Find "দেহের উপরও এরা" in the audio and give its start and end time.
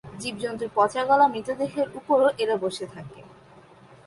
1.59-2.55